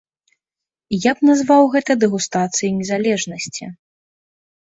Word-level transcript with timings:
Я 1.03 1.11
б 1.17 1.27
назваў 1.29 1.63
гэта 1.75 1.91
дэгустацыяй 2.03 2.71
незалежнасці. 2.79 3.63